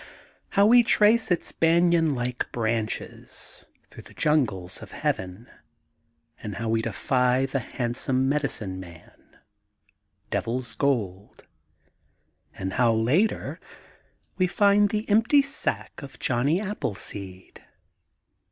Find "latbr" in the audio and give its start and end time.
12.95-13.59